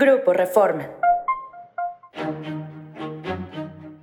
[0.00, 0.88] Grupo Reforma.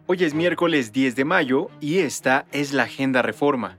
[0.07, 3.77] Hoy es miércoles 10 de mayo y esta es la Agenda Reforma.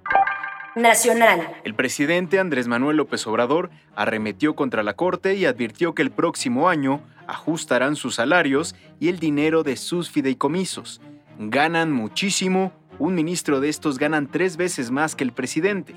[0.75, 1.47] Nacional.
[1.65, 6.71] El presidente Andrés Manuel López Obrador arremetió contra la Corte y advirtió que el próximo
[6.71, 11.03] año ajustarán sus salarios y el dinero de sus fideicomisos.
[11.39, 15.95] Ganan muchísimo, un ministro de estos ganan tres veces más que el presidente.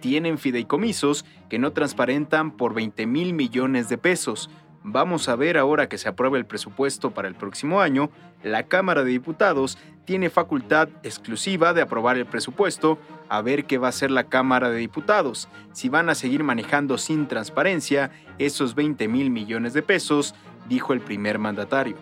[0.00, 4.50] Tienen fideicomisos que no transparentan por 20 mil millones de pesos.
[4.82, 8.10] Vamos a ver ahora que se apruebe el presupuesto para el próximo año,
[8.42, 13.88] la Cámara de Diputados tiene facultad exclusiva de aprobar el presupuesto, a ver qué va
[13.88, 19.06] a hacer la Cámara de Diputados, si van a seguir manejando sin transparencia esos 20
[19.08, 20.34] mil millones de pesos,
[20.68, 21.96] dijo el primer mandatario.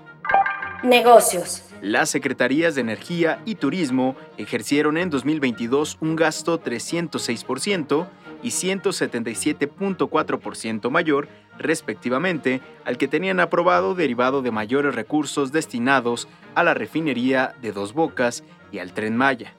[0.84, 1.65] Negocios.
[1.83, 8.06] Las Secretarías de Energía y Turismo ejercieron en 2022 un gasto 306%
[8.42, 16.75] y 177.4% mayor, respectivamente, al que tenían aprobado derivado de mayores recursos destinados a la
[16.75, 19.55] refinería de Dos Bocas y al tren Maya.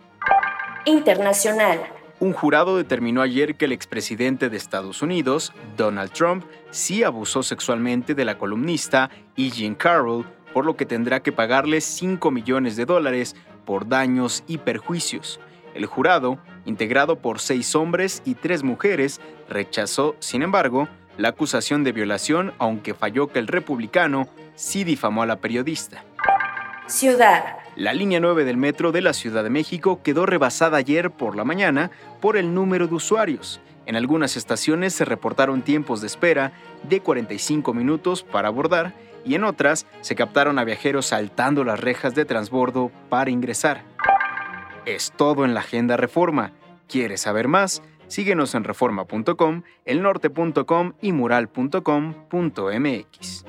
[0.85, 1.79] Internacional.
[2.19, 8.13] Un jurado determinó ayer que el expresidente de Estados Unidos, Donald Trump, sí abusó sexualmente
[8.13, 9.49] de la columnista E.
[9.49, 14.57] Jean Carroll, por lo que tendrá que pagarle 5 millones de dólares por daños y
[14.57, 15.39] perjuicios.
[15.73, 20.89] El jurado, integrado por seis hombres y tres mujeres, rechazó, sin embargo,
[21.19, 26.05] la acusación de violación, aunque falló que el republicano sí difamó a la periodista.
[26.87, 27.57] Ciudad.
[27.75, 31.43] La línea 9 del metro de la Ciudad de México quedó rebasada ayer por la
[31.43, 33.59] mañana por el número de usuarios.
[33.85, 36.53] En algunas estaciones se reportaron tiempos de espera
[36.83, 38.93] de 45 minutos para abordar
[39.25, 43.83] y en otras se captaron a viajeros saltando las rejas de transbordo para ingresar.
[44.85, 46.53] Es todo en la Agenda Reforma.
[46.87, 47.81] ¿Quieres saber más?
[48.09, 53.45] Síguenos en reforma.com, elnorte.com y mural.com.mx.